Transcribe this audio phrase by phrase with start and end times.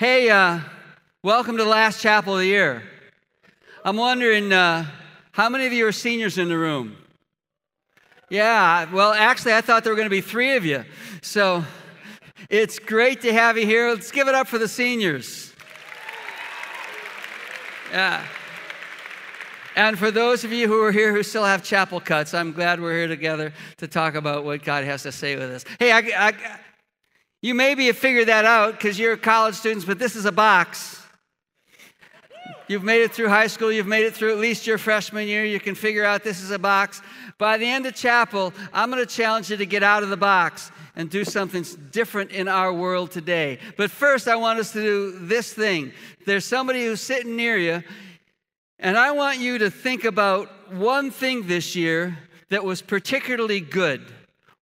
[0.00, 0.60] Hey, uh,
[1.22, 2.82] welcome to the last chapel of the year.
[3.84, 4.86] I'm wondering uh,
[5.30, 6.96] how many of you are seniors in the room?
[8.30, 10.86] Yeah, well, actually, I thought there were going to be three of you.
[11.20, 11.64] So
[12.48, 13.90] it's great to have you here.
[13.90, 15.52] Let's give it up for the seniors.
[17.92, 18.24] Yeah.
[19.76, 22.80] And for those of you who are here who still have chapel cuts, I'm glad
[22.80, 25.66] we're here together to talk about what God has to say with us.
[25.78, 26.58] Hey, I, I,
[27.42, 31.00] you maybe have figured that out because you're college students, but this is a box.
[32.68, 35.44] You've made it through high school, you've made it through at least your freshman year,
[35.44, 37.02] you can figure out this is a box.
[37.36, 40.16] By the end of chapel, I'm going to challenge you to get out of the
[40.16, 43.58] box and do something different in our world today.
[43.76, 45.92] But first, I want us to do this thing.
[46.26, 47.82] There's somebody who's sitting near you,
[48.78, 52.18] and I want you to think about one thing this year
[52.50, 54.02] that was particularly good.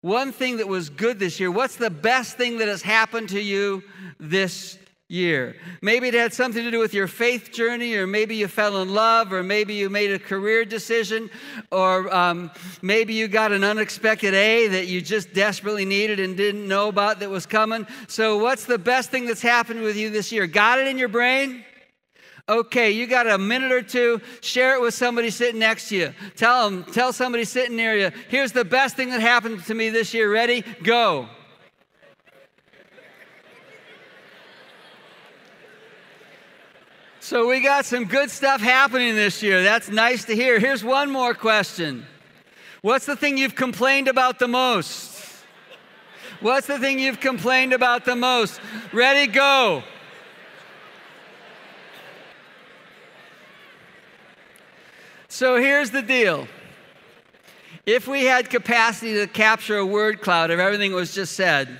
[0.00, 1.50] One thing that was good this year.
[1.50, 3.82] What's the best thing that has happened to you
[4.20, 5.56] this year?
[5.82, 8.94] Maybe it had something to do with your faith journey, or maybe you fell in
[8.94, 11.28] love, or maybe you made a career decision,
[11.72, 16.68] or um, maybe you got an unexpected A that you just desperately needed and didn't
[16.68, 17.84] know about that was coming.
[18.06, 20.46] So, what's the best thing that's happened with you this year?
[20.46, 21.64] Got it in your brain?
[22.48, 24.22] Okay, you got a minute or two.
[24.40, 26.14] Share it with somebody sitting next to you.
[26.34, 29.90] Tell them, tell somebody sitting near you, here's the best thing that happened to me
[29.90, 30.32] this year.
[30.32, 30.64] Ready?
[30.82, 31.28] Go.
[37.20, 39.62] So we got some good stuff happening this year.
[39.62, 40.58] That's nice to hear.
[40.58, 42.06] Here's one more question.
[42.80, 45.20] What's the thing you've complained about the most?
[46.40, 48.58] What's the thing you've complained about the most?
[48.94, 49.82] Ready, go.
[55.38, 56.48] So here's the deal.
[57.86, 61.78] If we had capacity to capture a word cloud of everything that was just said,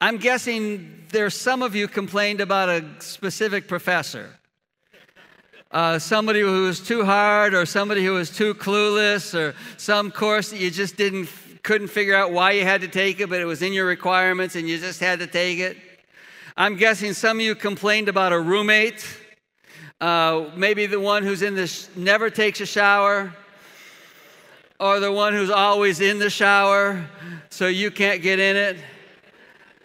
[0.00, 4.30] I'm guessing there's some of you complained about a specific professor.
[5.70, 10.50] Uh, somebody who was too hard, or somebody who was too clueless, or some course
[10.50, 11.28] that you just didn't
[11.62, 14.56] couldn't figure out why you had to take it, but it was in your requirements
[14.56, 15.76] and you just had to take it.
[16.56, 19.06] I'm guessing some of you complained about a roommate
[20.00, 23.34] uh, maybe the one who's in this never takes a shower,
[24.78, 27.08] or the one who's always in the shower
[27.48, 28.76] so you can't get in it.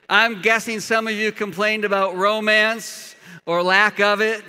[0.09, 4.43] I'm guessing some of you complained about romance or lack of it.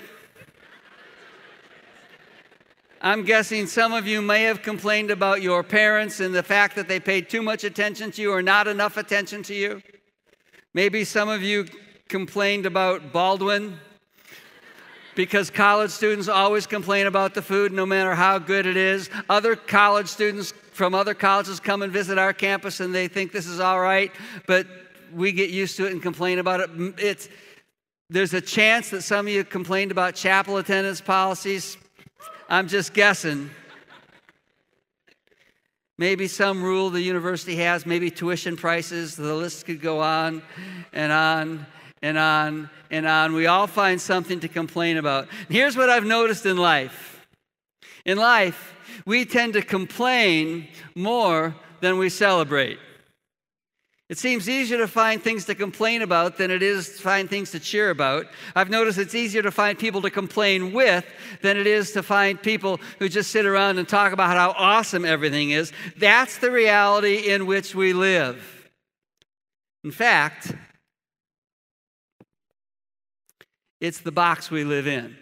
[3.00, 6.88] I'm guessing some of you may have complained about your parents and the fact that
[6.88, 9.82] they paid too much attention to you or not enough attention to you.
[10.74, 11.66] Maybe some of you
[12.08, 13.78] complained about Baldwin
[15.14, 19.10] because college students always complain about the food no matter how good it is.
[19.28, 23.46] Other college students from other colleges come and visit our campus and they think this
[23.46, 24.10] is all right,
[24.46, 24.66] but
[25.12, 26.70] we get used to it and complain about it.
[26.98, 27.28] It's,
[28.08, 31.76] there's a chance that some of you complained about chapel attendance policies.
[32.48, 33.50] I'm just guessing.
[35.98, 40.42] Maybe some rule the university has, maybe tuition prices, the list could go on
[40.92, 41.66] and on
[42.02, 43.32] and on and on.
[43.32, 45.28] We all find something to complain about.
[45.48, 47.12] Here's what I've noticed in life
[48.04, 48.74] in life,
[49.06, 52.78] we tend to complain more than we celebrate.
[54.08, 57.50] It seems easier to find things to complain about than it is to find things
[57.52, 58.26] to cheer about.
[58.54, 61.06] I've noticed it's easier to find people to complain with
[61.40, 65.06] than it is to find people who just sit around and talk about how awesome
[65.06, 65.72] everything is.
[65.96, 68.68] That's the reality in which we live.
[69.82, 70.52] In fact,
[73.82, 75.16] It's the box we live in.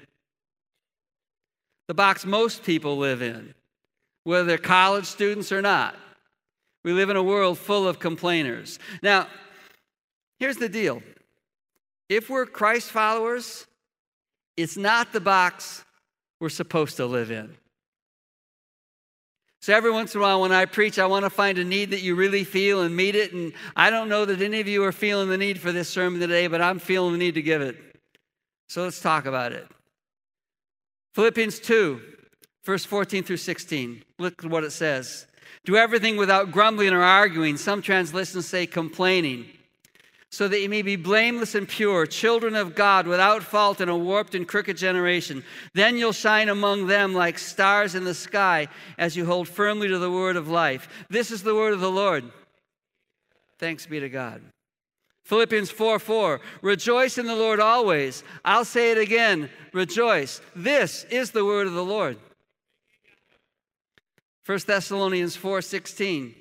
[1.88, 3.54] The box most people live in,
[4.25, 5.97] whether they're college students or not.
[6.84, 8.78] We live in a world full of complainers.
[9.03, 9.28] Now,
[10.38, 11.03] here's the deal
[12.10, 13.66] if we're Christ followers,
[14.59, 15.82] it's not the box
[16.38, 17.56] we're supposed to live in.
[19.62, 21.93] So every once in a while, when I preach, I want to find a need
[21.93, 23.32] that you really feel and meet it.
[23.32, 26.20] And I don't know that any of you are feeling the need for this sermon
[26.20, 27.90] today, but I'm feeling the need to give it.
[28.70, 29.67] So let's talk about it.
[31.17, 32.00] Philippians 2,
[32.64, 34.05] verse 14 through 16.
[34.20, 35.26] Look at what it says.
[35.64, 37.56] Do everything without grumbling or arguing.
[37.56, 39.46] Some translations say complaining.
[40.31, 43.99] So that you may be blameless and pure, children of God, without fault in a
[43.99, 45.43] warped and crooked generation.
[45.75, 49.99] Then you'll shine among them like stars in the sky as you hold firmly to
[49.99, 50.88] the word of life.
[51.11, 52.23] This is the word of the Lord.
[53.58, 54.40] Thanks be to God.
[55.31, 58.25] Philippians 4 4, rejoice in the Lord always.
[58.44, 60.41] I'll say it again, rejoice.
[60.56, 62.19] This is the word of the Lord.
[64.44, 66.35] 1 Thessalonians 4 16,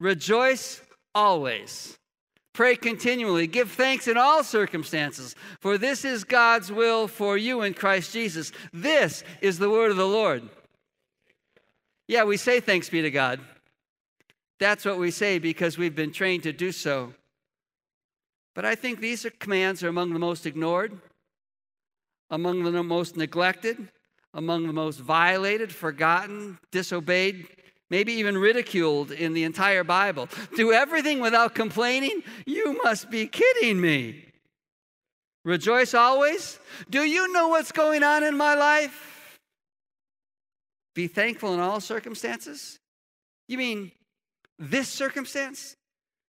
[0.00, 0.82] rejoice
[1.14, 1.96] always.
[2.54, 3.46] Pray continually.
[3.46, 8.50] Give thanks in all circumstances, for this is God's will for you in Christ Jesus.
[8.72, 10.42] This is the word of the Lord.
[12.08, 13.38] Yeah, we say thanks be to God.
[14.58, 17.14] That's what we say because we've been trained to do so.
[18.58, 20.98] But I think these are commands are among the most ignored,
[22.28, 23.88] among the most neglected,
[24.34, 27.46] among the most violated, forgotten, disobeyed
[27.88, 30.28] maybe even ridiculed in the entire Bible.
[30.56, 32.24] Do everything without complaining?
[32.46, 34.24] You must be kidding me.
[35.44, 36.58] Rejoice always?
[36.90, 39.38] Do you know what's going on in my life?
[40.96, 42.80] Be thankful in all circumstances?
[43.46, 43.92] You mean
[44.58, 45.76] this circumstance?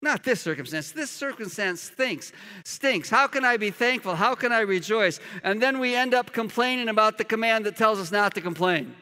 [0.02, 0.92] Not this circumstance.
[0.92, 2.32] This circumstance stinks.
[2.64, 3.08] Stinks.
[3.08, 4.14] How can I be thankful?
[4.14, 5.20] How can I rejoice?
[5.42, 8.94] And then we end up complaining about the command that tells us not to complain.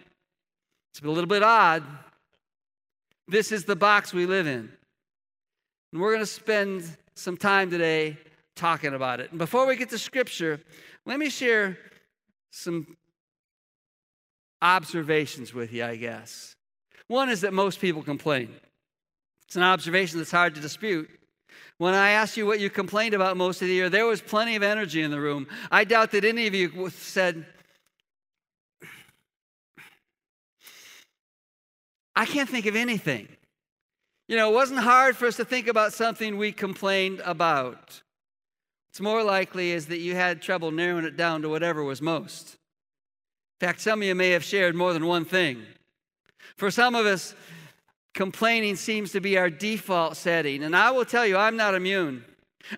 [0.93, 1.83] It's a little bit odd,
[3.27, 4.71] this is the box we live in.
[5.93, 8.19] And we're going to spend some time today
[8.55, 9.31] talking about it.
[9.31, 10.61] And before we get to scripture,
[11.07, 11.79] let me share
[12.51, 12.97] some
[14.61, 16.55] observations with you, I guess.
[17.09, 18.51] One is that most people complain.
[19.55, 21.09] It's an observation that's hard to dispute.
[21.79, 24.57] When I asked you what you complained about most of the year, there was plenty
[24.57, 25.47] of energy in the room.
[25.71, 27.47] I doubt that any of you said,
[32.17, 33.29] I can't think of anything.
[34.27, 38.03] You know, it wasn't hard for us to think about something we complained about.
[38.91, 42.57] It's more likely is that you had trouble narrowing it down to whatever was most.
[43.61, 45.63] In fact, some of you may have shared more than one thing.
[46.57, 47.37] For some of us,
[48.15, 50.63] complaining seems to be our default setting.
[50.63, 52.25] And I will tell you, I'm not immune.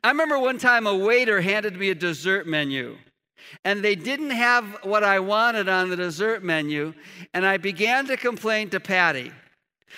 [0.03, 2.97] I remember one time a waiter handed me a dessert menu
[3.65, 6.95] and they didn't have what I wanted on the dessert menu,
[7.35, 9.33] and I began to complain to Patty.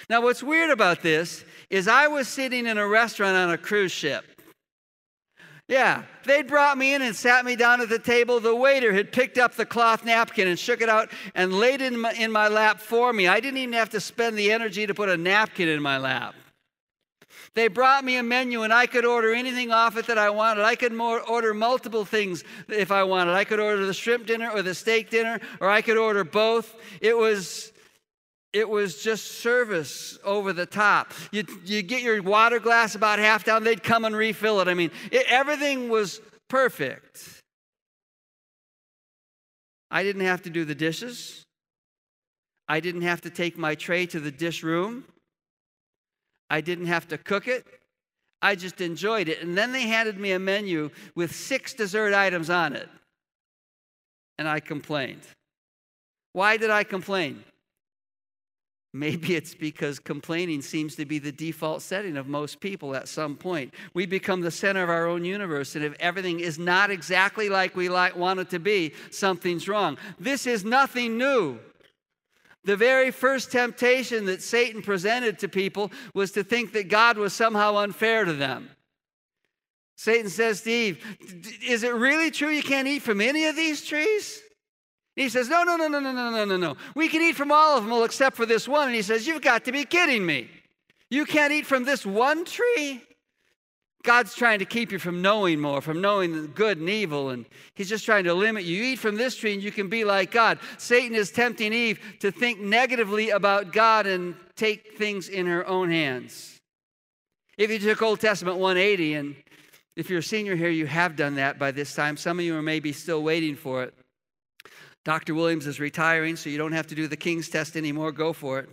[0.09, 3.93] Now, what's weird about this is I was sitting in a restaurant on a cruise
[3.93, 4.25] ship.
[5.69, 8.41] Yeah, they'd brought me in and sat me down at the table.
[8.41, 11.93] The waiter had picked up the cloth napkin and shook it out and laid it
[11.93, 13.29] in my, in my lap for me.
[13.29, 16.35] I didn't even have to spend the energy to put a napkin in my lap.
[17.53, 20.65] They brought me a menu and I could order anything off it that I wanted.
[20.65, 23.35] I could more, order multiple things if I wanted.
[23.35, 26.75] I could order the shrimp dinner or the steak dinner, or I could order both.
[27.03, 27.73] It was
[28.53, 31.13] it was just service over the top.
[31.33, 34.69] You, you get your water glass about half down, they'd come and refill it.
[34.69, 37.43] I mean, it, everything was perfect.
[39.91, 41.45] I didn't have to do the dishes.
[42.69, 45.05] I didn't have to take my tray to the dish room.
[46.51, 47.67] I didn't have to cook it.
[48.41, 49.43] I just enjoyed it.
[49.43, 52.89] And then they handed me a menu with six dessert items on it.
[54.39, 55.23] And I complained.
[56.33, 57.43] Why did I complain?
[58.95, 63.37] Maybe it's because complaining seems to be the default setting of most people at some
[63.37, 63.75] point.
[63.93, 67.77] We become the center of our own universe, and if everything is not exactly like
[67.77, 69.99] we like, want it to be, something's wrong.
[70.19, 71.59] This is nothing new.
[72.65, 77.35] The very first temptation that Satan presented to people was to think that God was
[77.35, 78.71] somehow unfair to them.
[79.97, 81.05] Satan says to Eve,
[81.67, 84.43] Is it really true you can't eat from any of these trees?
[85.21, 86.77] He says, No, no, no, no, no, no, no, no, no.
[86.95, 88.89] We can eat from all of them except for this one.
[88.89, 90.49] And he says, You've got to be kidding me.
[91.11, 93.03] You can't eat from this one tree?
[94.05, 97.45] God's trying to keep you from knowing more, from knowing good and evil, and
[97.75, 98.77] He's just trying to limit you.
[98.77, 100.61] You eat from this tree and you can be like God.
[100.77, 105.91] Satan is tempting Eve to think negatively about God and take things in her own
[105.91, 106.61] hands.
[107.57, 109.37] If you took Old Testament 180, and
[109.97, 112.17] if you're a senior here, you have done that by this time.
[112.17, 113.95] Some of you are maybe still waiting for it.
[115.09, 115.35] Dr.
[115.35, 118.13] Williams is retiring, so you don't have to do the King's test anymore.
[118.13, 118.69] Go for it.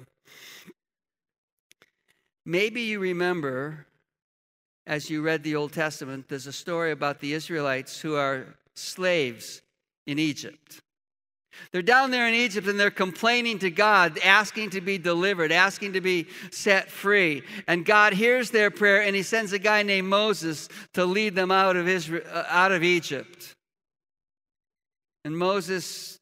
[2.46, 3.86] Maybe you remember
[4.86, 9.62] as you read the Old Testament, there's a story about the Israelites who are slaves
[10.08, 10.82] in Egypt.
[11.72, 15.94] They're down there in Egypt and they're complaining to God, asking to be delivered, asking
[15.94, 17.44] to be set free.
[17.66, 21.50] And God hears their prayer and he sends a guy named Moses to lead them
[21.50, 23.56] out of, Israel, uh, out of Egypt.
[25.24, 26.20] And Moses,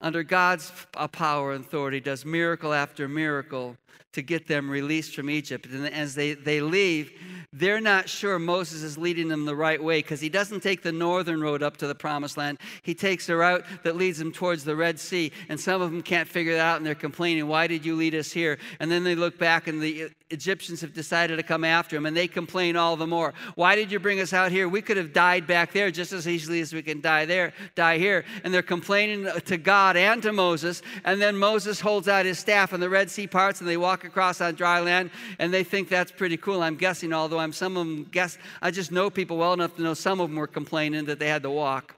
[0.00, 3.76] under God's uh, power and authority, does miracle after miracle
[4.12, 5.66] to get them released from Egypt.
[5.66, 7.12] And as they, they leave,
[7.52, 10.92] they're not sure Moses is leading them the right way because he doesn't take the
[10.92, 12.58] northern road up to the promised land.
[12.82, 15.32] He takes a route that leads them towards the Red Sea.
[15.48, 18.14] And some of them can't figure that out and they're complaining, Why did you lead
[18.14, 18.58] us here?
[18.80, 22.16] And then they look back and the Egyptians have decided to come after him and
[22.16, 23.34] they complain all the more.
[23.56, 24.68] Why did you bring us out here?
[24.68, 27.98] We could have died back there just as easily as we can die there, die
[27.98, 28.24] here.
[28.44, 30.82] And they're complaining to God and to Moses.
[31.04, 34.04] And then Moses holds out his staff and the Red Sea parts and they walk
[34.04, 36.62] across on dry land and they think that's pretty cool.
[36.62, 39.82] I'm guessing, although I'm some of them guess, I just know people well enough to
[39.82, 41.96] know some of them were complaining that they had to walk.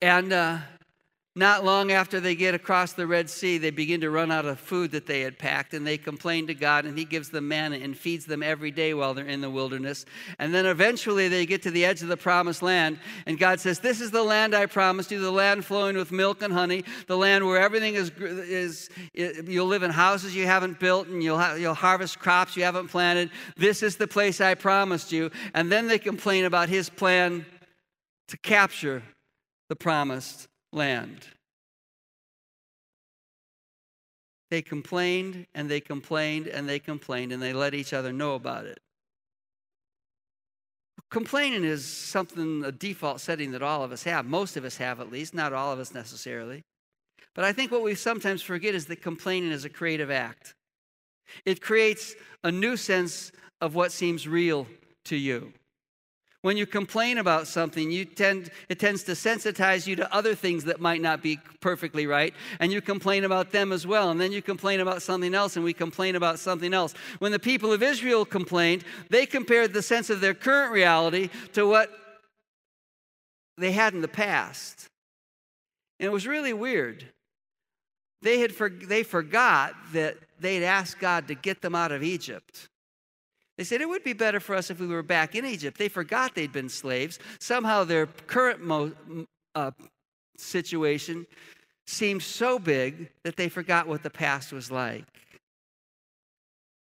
[0.00, 0.58] And uh,
[1.36, 4.58] not long after they get across the Red Sea, they begin to run out of
[4.58, 7.76] food that they had packed, and they complain to God, and He gives them manna
[7.76, 10.06] and feeds them every day while they're in the wilderness.
[10.40, 13.78] And then eventually they get to the edge of the promised land, and God says,
[13.78, 17.16] This is the land I promised you, the land flowing with milk and honey, the
[17.16, 21.54] land where everything is, is, you'll live in houses you haven't built, and you'll, ha-
[21.54, 23.30] you'll harvest crops you haven't planted.
[23.56, 25.30] This is the place I promised you.
[25.54, 27.46] And then they complain about His plan
[28.26, 29.04] to capture
[29.68, 31.26] the promised land.
[34.50, 38.66] They complained and they complained and they complained and they let each other know about
[38.66, 38.80] it.
[41.10, 44.26] Complaining is something, a default setting that all of us have.
[44.26, 46.62] Most of us have, at least, not all of us necessarily.
[47.34, 50.54] But I think what we sometimes forget is that complaining is a creative act.
[51.44, 54.66] It creates a new sense of what seems real
[55.04, 55.52] to you.
[56.42, 60.64] When you complain about something, you tend, it tends to sensitize you to other things
[60.64, 64.10] that might not be perfectly right, and you complain about them as well.
[64.10, 66.94] And then you complain about something else, and we complain about something else.
[67.18, 71.68] When the people of Israel complained, they compared the sense of their current reality to
[71.68, 71.90] what
[73.58, 74.88] they had in the past.
[75.98, 77.04] And it was really weird.
[78.22, 82.69] They, had for, they forgot that they'd asked God to get them out of Egypt.
[83.60, 85.76] They said it would be better for us if we were back in Egypt.
[85.76, 87.18] They forgot they'd been slaves.
[87.40, 88.94] Somehow their current mo-
[89.54, 89.72] uh,
[90.38, 91.26] situation
[91.86, 95.04] seemed so big that they forgot what the past was like.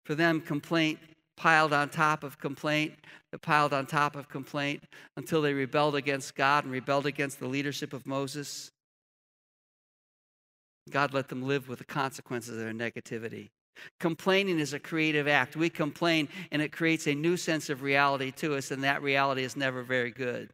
[0.07, 0.97] For them, complaint
[1.37, 2.95] piled on top of complaint,
[3.31, 4.83] that piled on top of complaint
[5.15, 8.71] until they rebelled against God and rebelled against the leadership of Moses.
[10.89, 13.49] God let them live with the consequences of their negativity.
[13.99, 15.55] Complaining is a creative act.
[15.55, 19.43] We complain and it creates a new sense of reality to us, and that reality
[19.43, 20.49] is never very good.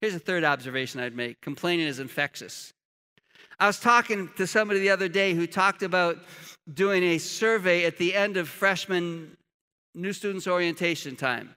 [0.00, 2.72] Here's a third observation I'd make complaining is infectious.
[3.58, 6.18] I was talking to somebody the other day who talked about
[6.72, 9.36] doing a survey at the end of freshman
[9.94, 11.54] new students orientation time.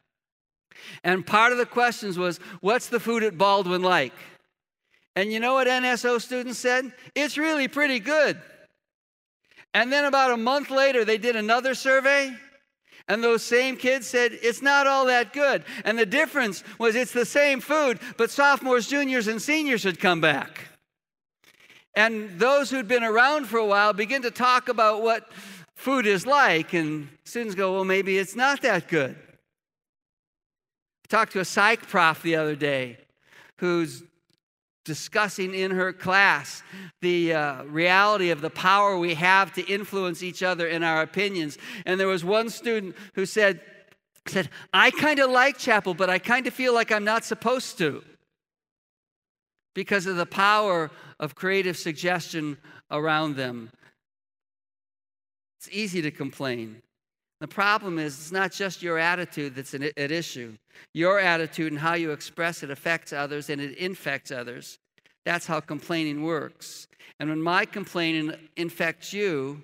[1.03, 4.13] And part of the questions was, What's the food at Baldwin like?
[5.15, 6.91] And you know what NSO students said?
[7.15, 8.39] It's really pretty good.
[9.75, 12.33] And then about a month later, they did another survey.
[13.09, 15.65] And those same kids said, it's not all that good.
[15.83, 20.21] And the difference was it's the same food, but sophomores, juniors, and seniors had come
[20.21, 20.69] back.
[21.93, 25.29] And those who'd been around for a while begin to talk about what
[25.75, 26.73] food is like.
[26.73, 29.17] And students go, well, maybe it's not that good.
[31.03, 32.97] I talked to a psych prof the other day
[33.57, 34.03] who's
[34.85, 36.63] discussing in her class
[37.01, 41.57] the uh, reality of the power we have to influence each other in our opinions.
[41.85, 43.59] And there was one student who said,
[44.27, 47.77] said I kind of like chapel, but I kind of feel like I'm not supposed
[47.79, 48.03] to
[49.73, 52.57] because of the power of creative suggestion
[52.91, 53.71] around them.
[55.59, 56.83] It's easy to complain.
[57.41, 60.57] The problem is, it's not just your attitude that's at issue.
[60.93, 64.79] Your attitude and how you express it affects others and it infects others.
[65.25, 66.87] That's how complaining works.
[67.19, 69.63] And when my complaining infects you,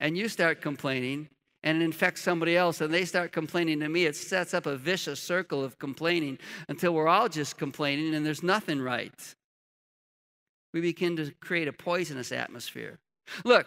[0.00, 1.28] and you start complaining,
[1.62, 4.76] and it infects somebody else, and they start complaining to me, it sets up a
[4.76, 9.34] vicious circle of complaining until we're all just complaining and there's nothing right.
[10.74, 12.98] We begin to create a poisonous atmosphere.
[13.44, 13.66] Look,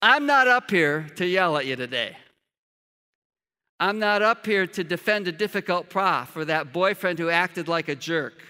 [0.00, 2.16] I'm not up here to yell at you today.
[3.78, 7.88] I'm not up here to defend a difficult prof or that boyfriend who acted like
[7.88, 8.42] a jerk.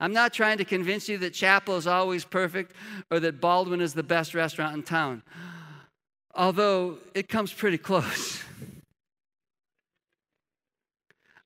[0.00, 2.72] I'm not trying to convince you that Chapel is always perfect
[3.10, 5.22] or that Baldwin is the best restaurant in town,
[6.34, 8.42] although it comes pretty close.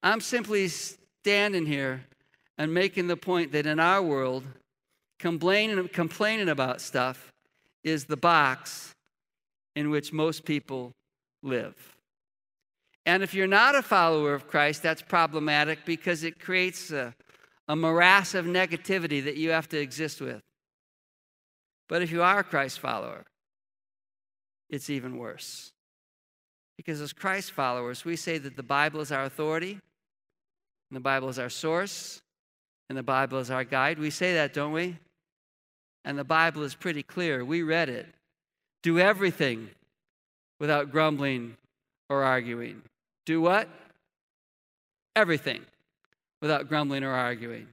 [0.02, 2.04] I'm simply standing here
[2.58, 4.44] and making the point that in our world,
[5.18, 7.32] complaining, complaining about stuff
[7.84, 8.92] is the box
[9.74, 10.92] in which most people
[11.42, 11.91] live.
[13.04, 17.14] And if you're not a follower of Christ, that's problematic because it creates a,
[17.68, 20.40] a morass of negativity that you have to exist with.
[21.88, 23.24] But if you are a Christ follower,
[24.70, 25.72] it's even worse.
[26.76, 31.28] Because as Christ followers, we say that the Bible is our authority, and the Bible
[31.28, 32.20] is our source,
[32.88, 33.98] and the Bible is our guide.
[33.98, 34.96] We say that, don't we?
[36.04, 37.44] And the Bible is pretty clear.
[37.44, 38.06] We read it.
[38.82, 39.70] Do everything
[40.58, 41.56] without grumbling
[42.08, 42.82] or arguing.
[43.26, 43.68] Do what?
[45.14, 45.62] Everything
[46.40, 47.68] without grumbling or arguing.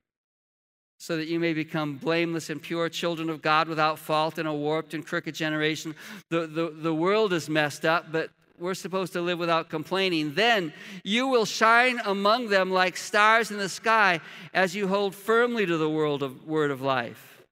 [1.00, 4.54] so that you may become blameless and pure children of God without fault in a
[4.54, 5.96] warped and crooked generation.
[6.30, 8.30] The, the, the world is messed up, but
[8.60, 10.34] we're supposed to live without complaining.
[10.34, 10.74] Then
[11.06, 14.20] you will shine among them like stars in the sky
[14.54, 17.46] as you hold firmly to the world of, word of life.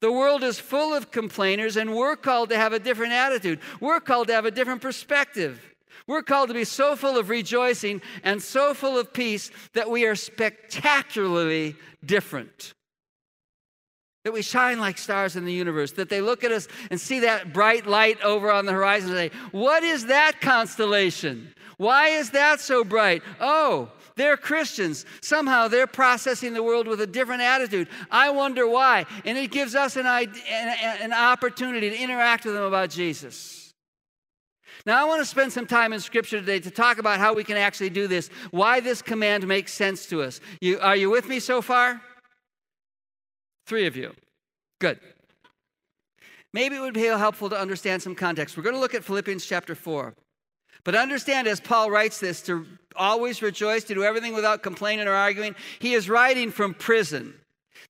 [0.00, 3.58] The world is full of complainers, and we're called to have a different attitude.
[3.80, 5.60] We're called to have a different perspective.
[6.06, 10.04] We're called to be so full of rejoicing and so full of peace that we
[10.06, 12.74] are spectacularly different
[14.24, 17.20] that we shine like stars in the universe, that they look at us and see
[17.20, 21.52] that bright light over on the horizon and say, What is that constellation?
[21.76, 23.22] Why is that so bright?
[23.38, 25.04] Oh, they're Christians.
[25.20, 27.88] Somehow they're processing the world with a different attitude.
[28.10, 29.06] I wonder why.
[29.24, 33.63] And it gives us an, an opportunity to interact with them about Jesus.
[34.86, 37.42] Now, I want to spend some time in Scripture today to talk about how we
[37.42, 40.40] can actually do this, why this command makes sense to us.
[40.60, 42.02] You, are you with me so far?
[43.66, 44.12] Three of you.
[44.80, 45.00] Good.
[46.52, 48.56] Maybe it would be helpful to understand some context.
[48.56, 50.14] We're going to look at Philippians chapter 4.
[50.84, 55.14] But understand, as Paul writes this, to always rejoice, to do everything without complaining or
[55.14, 57.34] arguing, he is writing from prison.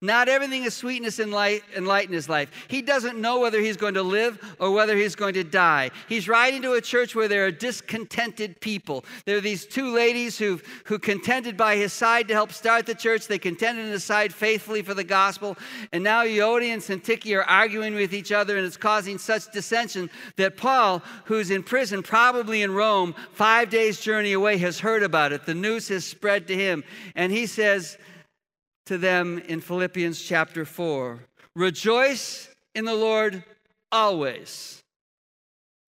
[0.01, 2.51] Not everything is sweetness and light, and light in his life.
[2.69, 5.91] He doesn't know whether he's going to live or whether he's going to die.
[6.09, 9.05] He's writing to a church where there are discontented people.
[9.25, 12.95] There are these two ladies who who contended by his side to help start the
[12.95, 13.27] church.
[13.27, 15.57] They contended in his side faithfully for the gospel.
[15.93, 20.11] And now Euodia and Syntyche are arguing with each other, and it's causing such dissension
[20.37, 25.33] that Paul, who's in prison, probably in Rome, five days' journey away, has heard about
[25.33, 25.47] it.
[25.47, 26.85] The news has spread to him.
[27.15, 27.97] And he says,
[28.87, 31.21] to them in Philippians chapter 4
[31.57, 33.45] Rejoice in the Lord
[33.93, 34.83] always.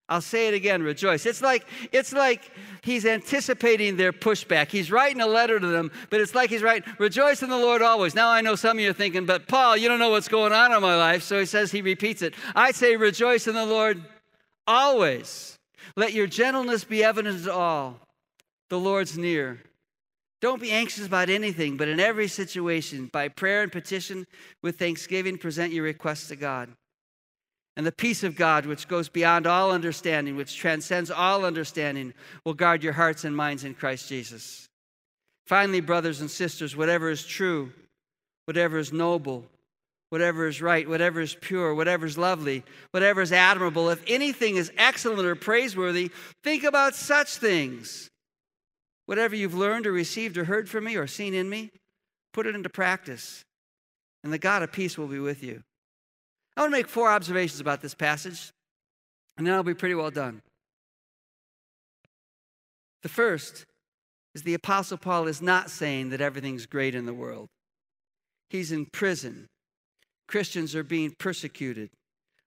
[0.08, 1.26] I'll say it again, rejoice.
[1.26, 2.52] It's like it's like
[2.84, 4.70] he's anticipating their pushback.
[4.70, 7.82] He's writing a letter to them, but it's like he's writing, rejoice in the Lord
[7.82, 8.14] always.
[8.14, 10.54] Now I know some of you are thinking, but Paul, you don't know what's going
[10.54, 11.24] on in my life.
[11.24, 12.36] So he says he repeats it.
[12.56, 14.00] I say rejoice in the Lord
[14.68, 15.58] always.
[15.96, 18.00] Let your gentleness be evident to all.
[18.70, 19.60] The Lord's near.
[20.46, 24.28] Don't be anxious about anything, but in every situation, by prayer and petition
[24.62, 26.70] with thanksgiving, present your requests to God.
[27.76, 32.14] And the peace of God, which goes beyond all understanding, which transcends all understanding,
[32.46, 34.68] will guard your hearts and minds in Christ Jesus.
[35.48, 37.74] Finally, brothers and sisters, whatever is true,
[38.46, 39.46] whatever is noble,
[40.12, 44.72] whatever is right, whatever is pure, whatever is lovely, whatever is admirable, if anything is
[44.78, 46.12] excellent or praiseworthy,
[46.44, 48.12] think about such things.
[49.06, 51.72] Whatever you've learned or received or heard from me or seen in me,
[52.34, 53.44] put it into practice,
[54.24, 55.64] and the God of peace will be with you.
[56.58, 58.52] I want to make four observations about this passage,
[59.38, 60.42] and then I'll be pretty well done.
[63.04, 63.66] The first
[64.34, 67.48] is the Apostle Paul is not saying that everything's great in the world.
[68.50, 69.48] He's in prison.
[70.28, 71.90] Christians are being persecuted.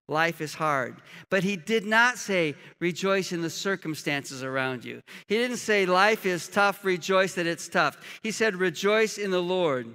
[0.08, 0.96] Life is hard.
[1.28, 5.02] But he did not say, rejoice in the circumstances around you.
[5.26, 7.98] He didn't say, life is tough, rejoice that it's tough.
[8.22, 9.86] He said, rejoice in the Lord.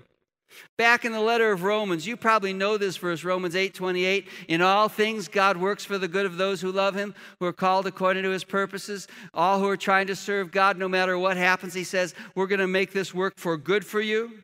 [0.78, 4.28] Back in the letter of Romans, you probably know this verse, Romans 8 28.
[4.50, 7.54] In all things, God works for the good of those who love him, who are
[7.54, 9.08] called according to his purposes.
[9.34, 12.60] All who are trying to serve God, no matter what happens, he says, we're going
[12.60, 14.44] to make this work for good for you.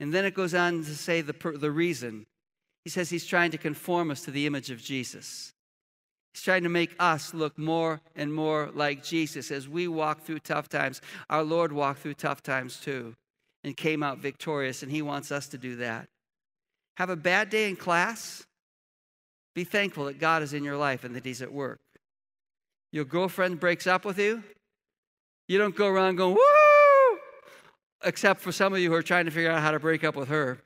[0.00, 2.26] And then it goes on to say the, the reason
[2.84, 5.52] he says he's trying to conform us to the image of Jesus.
[6.32, 10.40] He's trying to make us look more and more like Jesus as we walk through
[10.40, 11.00] tough times.
[11.28, 13.14] Our Lord walked through tough times too
[13.62, 16.08] and came out victorious, and He wants us to do that.
[16.96, 18.44] Have a bad day in class?
[19.54, 21.80] Be thankful that God is in your life and that He's at work.
[22.92, 24.42] Your girlfriend breaks up with you?
[25.48, 27.18] You don't go around going, woo!
[28.04, 30.16] Except for some of you who are trying to figure out how to break up
[30.16, 30.58] with her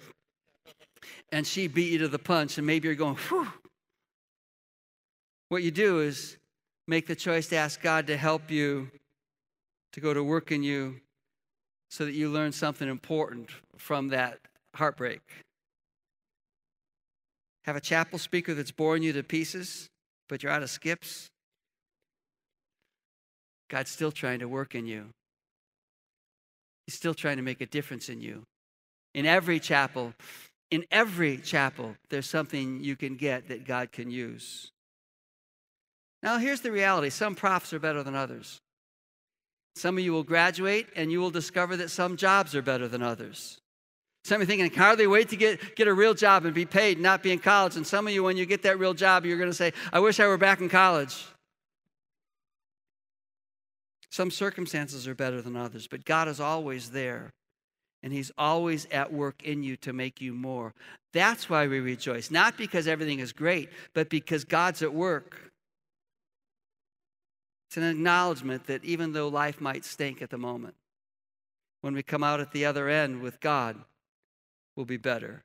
[1.37, 3.47] and she beat you to the punch, and maybe you're going, whew.
[5.51, 6.39] What you do is
[6.89, 8.91] make the choice to ask God to help you
[9.93, 10.97] to go to work in you
[11.91, 14.39] so that you learn something important from that
[14.75, 15.21] heartbreak.
[17.67, 19.91] Have a chapel speaker that's boring you to pieces,
[20.31, 21.29] but you're out of skips.
[23.69, 25.11] God's still trying to work in you.
[26.87, 28.45] He's still trying to make a difference in you.
[29.13, 30.15] In every chapel,
[30.71, 34.73] in every chapel, there's something you can get that God can use.
[36.23, 38.61] Now, here's the reality some profs are better than others.
[39.77, 43.03] Some of you will graduate and you will discover that some jobs are better than
[43.03, 43.61] others.
[44.25, 46.55] Some of you thinking, how do they wait to get, get a real job and
[46.55, 47.77] be paid not be in college?
[47.77, 50.01] And some of you, when you get that real job, you're going to say, I
[50.01, 51.25] wish I were back in college.
[54.11, 57.33] Some circumstances are better than others, but God is always there
[58.07, 60.75] and He's always at work in you to make you more.
[61.13, 65.51] That's why we rejoice, not because everything is great, but because God's at work.
[67.69, 70.77] It's an acknowledgement that even though life might stink at the moment,
[71.81, 73.77] when we come out at the other end with God,
[74.77, 75.43] we'll be better.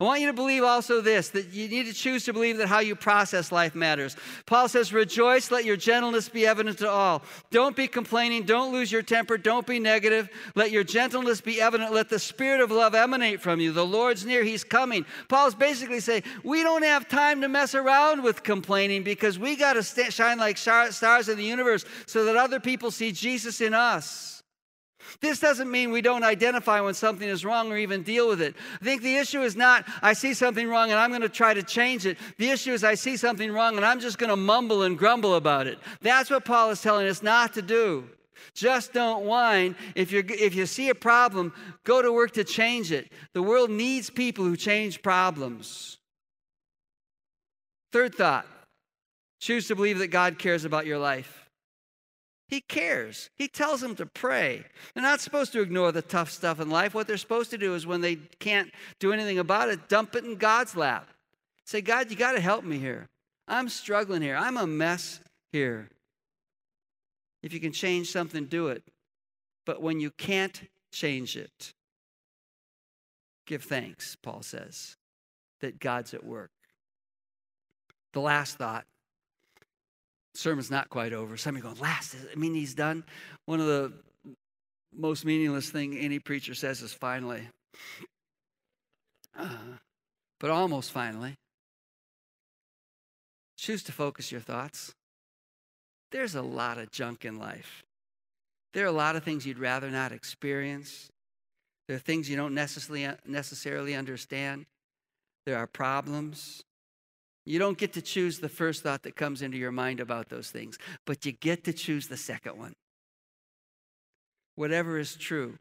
[0.00, 2.68] I want you to believe also this that you need to choose to believe that
[2.68, 4.16] how you process life matters.
[4.46, 7.22] Paul says, Rejoice, let your gentleness be evident to all.
[7.50, 10.28] Don't be complaining, don't lose your temper, don't be negative.
[10.54, 11.92] Let your gentleness be evident.
[11.92, 13.72] Let the spirit of love emanate from you.
[13.72, 15.06] The Lord's near, He's coming.
[15.28, 19.74] Paul's basically saying, We don't have time to mess around with complaining because we got
[19.74, 24.33] to shine like stars in the universe so that other people see Jesus in us.
[25.20, 28.54] This doesn't mean we don't identify when something is wrong or even deal with it.
[28.80, 31.54] I think the issue is not, I see something wrong and I'm going to try
[31.54, 32.18] to change it.
[32.38, 35.34] The issue is, I see something wrong and I'm just going to mumble and grumble
[35.34, 35.78] about it.
[36.02, 38.04] That's what Paul is telling us not to do.
[38.54, 39.74] Just don't whine.
[39.94, 41.52] If, you if you see a problem,
[41.84, 43.10] go to work to change it.
[43.32, 45.98] The world needs people who change problems.
[47.92, 48.46] Third thought
[49.40, 51.43] choose to believe that God cares about your life.
[52.48, 53.30] He cares.
[53.36, 54.64] He tells them to pray.
[54.92, 56.94] They're not supposed to ignore the tough stuff in life.
[56.94, 60.24] What they're supposed to do is when they can't do anything about it, dump it
[60.24, 61.08] in God's lap.
[61.64, 63.08] Say, God, you got to help me here.
[63.48, 64.36] I'm struggling here.
[64.36, 65.20] I'm a mess
[65.52, 65.88] here.
[67.42, 68.82] If you can change something, do it.
[69.66, 71.72] But when you can't change it,
[73.46, 74.96] give thanks, Paul says,
[75.60, 76.50] that God's at work.
[78.12, 78.84] The last thought
[80.34, 81.36] sermon's not quite over.
[81.36, 83.04] Some of you going, last, I mean, he's done.
[83.46, 83.92] One of the
[84.92, 87.48] most meaningless thing any preacher says is finally.
[89.36, 89.48] Uh,
[90.40, 91.34] but almost finally.
[93.56, 94.92] Choose to focus your thoughts.
[96.12, 97.82] There's a lot of junk in life.
[98.72, 101.08] There are a lot of things you'd rather not experience.
[101.88, 104.66] There are things you don't necessarily, necessarily understand.
[105.46, 106.62] There are problems.
[107.46, 110.50] You don't get to choose the first thought that comes into your mind about those
[110.50, 112.74] things, but you get to choose the second one.
[114.56, 115.58] Whatever is true,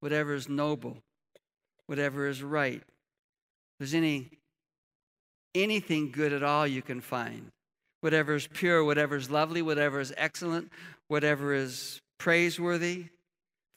[0.00, 0.98] whatever is noble,
[1.86, 2.82] whatever is right,
[3.78, 4.30] there's any
[5.54, 7.50] anything good at all you can find,
[8.00, 10.70] whatever is pure, whatever is lovely, whatever is excellent,
[11.08, 13.06] whatever is praiseworthy,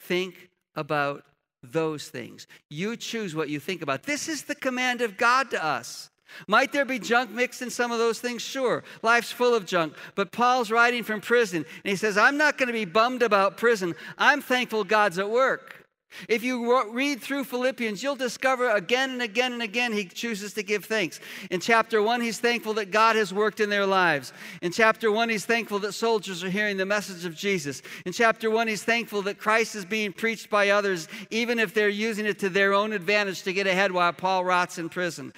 [0.00, 1.24] think about
[1.62, 2.46] those things.
[2.70, 4.02] You choose what you think about.
[4.02, 6.10] This is the command of God to us.
[6.46, 8.42] Might there be junk mixed in some of those things?
[8.42, 8.84] Sure.
[9.02, 9.94] Life's full of junk.
[10.14, 13.56] But Paul's writing from prison, and he says, I'm not going to be bummed about
[13.56, 13.94] prison.
[14.18, 15.82] I'm thankful God's at work.
[16.28, 20.62] If you read through Philippians, you'll discover again and again and again he chooses to
[20.62, 21.20] give thanks.
[21.50, 24.32] In chapter one, he's thankful that God has worked in their lives.
[24.60, 27.82] In chapter one, he's thankful that soldiers are hearing the message of Jesus.
[28.04, 31.88] In chapter one, he's thankful that Christ is being preached by others, even if they're
[31.88, 35.32] using it to their own advantage to get ahead while Paul rots in prison.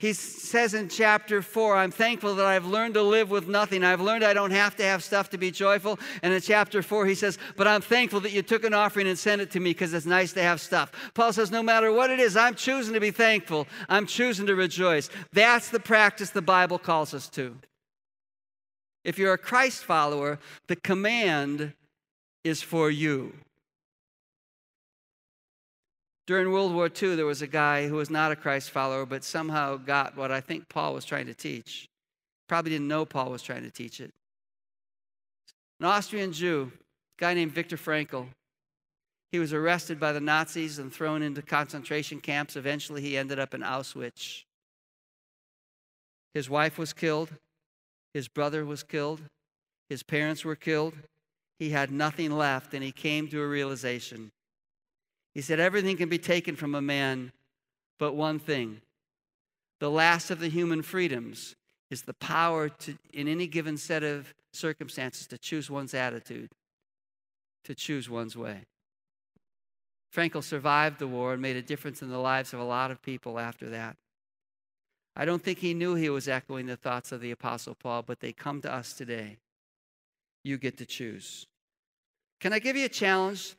[0.00, 3.84] He says in chapter 4, I'm thankful that I've learned to live with nothing.
[3.84, 5.98] I've learned I don't have to have stuff to be joyful.
[6.22, 9.18] And in chapter 4, he says, But I'm thankful that you took an offering and
[9.18, 10.90] sent it to me because it's nice to have stuff.
[11.12, 13.68] Paul says, No matter what it is, I'm choosing to be thankful.
[13.90, 15.10] I'm choosing to rejoice.
[15.34, 17.54] That's the practice the Bible calls us to.
[19.04, 21.74] If you're a Christ follower, the command
[22.42, 23.34] is for you.
[26.30, 29.24] During World War II, there was a guy who was not a Christ follower, but
[29.24, 31.88] somehow got what I think Paul was trying to teach.
[32.48, 34.12] Probably didn't know Paul was trying to teach it.
[35.80, 38.28] An Austrian Jew, a guy named Viktor Frankl.
[39.32, 42.54] He was arrested by the Nazis and thrown into concentration camps.
[42.54, 44.44] Eventually, he ended up in Auschwitz.
[46.32, 47.30] His wife was killed,
[48.14, 49.20] his brother was killed,
[49.88, 50.94] his parents were killed.
[51.58, 54.30] He had nothing left, and he came to a realization
[55.34, 57.32] he said, Everything can be taken from a man,
[57.98, 58.80] but one thing.
[59.78, 61.56] The last of the human freedoms
[61.90, 66.50] is the power to, in any given set of circumstances, to choose one's attitude,
[67.64, 68.62] to choose one's way.
[70.14, 73.00] Frankl survived the war and made a difference in the lives of a lot of
[73.00, 73.96] people after that.
[75.16, 78.20] I don't think he knew he was echoing the thoughts of the Apostle Paul, but
[78.20, 79.38] they come to us today.
[80.44, 81.46] You get to choose.
[82.40, 83.54] Can I give you a challenge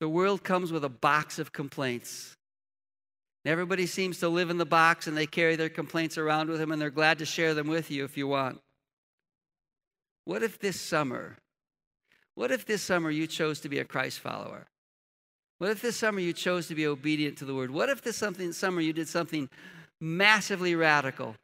[0.00, 2.34] The world comes with a box of complaints.
[3.44, 6.72] Everybody seems to live in the box and they carry their complaints around with them
[6.72, 8.60] and they're glad to share them with you if you want.
[10.24, 11.36] What if this summer,
[12.34, 14.66] what if this summer you chose to be a Christ follower?
[15.58, 17.70] What if this summer you chose to be obedient to the word?
[17.70, 19.48] What if this something, summer you did something
[20.00, 21.34] massively radical?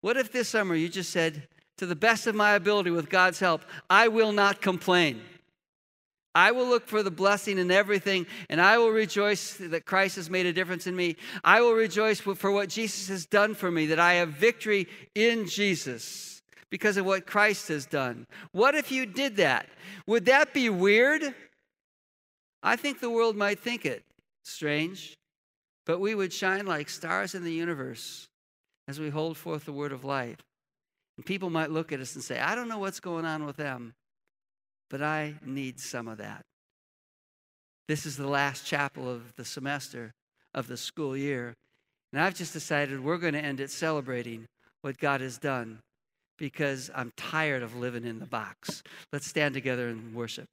[0.00, 3.38] What if this summer you just said, to the best of my ability with God's
[3.38, 5.20] help, I will not complain?
[6.38, 10.30] I will look for the blessing in everything, and I will rejoice that Christ has
[10.30, 11.16] made a difference in me.
[11.42, 15.48] I will rejoice for what Jesus has done for me, that I have victory in
[15.48, 18.24] Jesus because of what Christ has done.
[18.52, 19.68] What if you did that?
[20.06, 21.34] Would that be weird?
[22.62, 24.04] I think the world might think it
[24.44, 25.18] strange,
[25.86, 28.28] but we would shine like stars in the universe
[28.86, 30.38] as we hold forth the word of life.
[31.16, 33.56] And people might look at us and say, I don't know what's going on with
[33.56, 33.94] them,
[34.90, 36.44] but I need some of that.
[37.88, 40.12] This is the last chapel of the semester
[40.54, 41.54] of the school year.
[42.12, 44.46] And I've just decided we're going to end it celebrating
[44.82, 45.78] what God has done
[46.38, 48.82] because I'm tired of living in the box.
[49.12, 50.46] Let's stand together and worship.